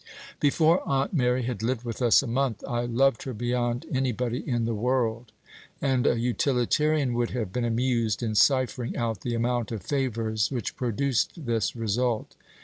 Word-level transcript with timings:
Before 0.39 0.81
Aunt 0.87 1.13
Mary 1.13 1.43
had 1.43 1.61
lived 1.61 1.83
with 1.83 2.01
us 2.01 2.23
a 2.23 2.27
month, 2.27 2.63
I 2.67 2.85
loved 2.85 3.21
her 3.21 3.35
beyond 3.35 3.85
any 3.93 4.11
body 4.11 4.39
in 4.39 4.65
the 4.65 4.73
world; 4.73 5.31
and 5.79 6.07
a 6.07 6.17
utilitarian 6.17 7.13
would 7.13 7.29
have 7.37 7.53
been 7.53 7.65
amused 7.65 8.23
in 8.23 8.33
ciphering 8.33 8.97
out 8.97 9.21
the 9.21 9.35
amount 9.35 9.71
of 9.71 9.83
favors 9.83 10.49
which 10.49 10.75
produced 10.75 11.45
this 11.45 11.75
result. 11.75 12.35